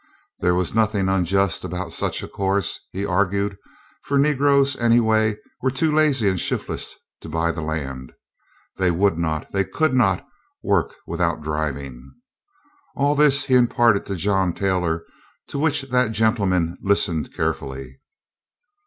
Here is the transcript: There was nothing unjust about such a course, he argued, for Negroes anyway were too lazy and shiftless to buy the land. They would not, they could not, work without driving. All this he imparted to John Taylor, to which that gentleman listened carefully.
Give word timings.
There 0.39 0.55
was 0.55 0.73
nothing 0.73 1.09
unjust 1.09 1.63
about 1.63 1.91
such 1.91 2.23
a 2.23 2.27
course, 2.27 2.79
he 2.91 3.05
argued, 3.05 3.59
for 4.03 4.17
Negroes 4.17 4.75
anyway 4.77 5.35
were 5.61 5.69
too 5.69 5.93
lazy 5.93 6.27
and 6.27 6.39
shiftless 6.39 6.95
to 7.21 7.29
buy 7.29 7.51
the 7.51 7.61
land. 7.61 8.11
They 8.77 8.89
would 8.89 9.19
not, 9.19 9.51
they 9.51 9.63
could 9.63 9.93
not, 9.93 10.25
work 10.63 10.95
without 11.05 11.43
driving. 11.43 12.01
All 12.95 13.13
this 13.13 13.43
he 13.43 13.53
imparted 13.53 14.07
to 14.07 14.15
John 14.15 14.53
Taylor, 14.53 15.05
to 15.49 15.59
which 15.59 15.83
that 15.83 16.13
gentleman 16.13 16.79
listened 16.81 17.31
carefully. 17.35 17.99